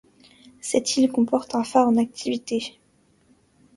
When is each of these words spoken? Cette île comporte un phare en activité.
Cette 0.61 0.97
île 0.97 1.11
comporte 1.11 1.53
un 1.53 1.63
phare 1.63 1.87
en 1.87 1.95
activité. 1.97 2.79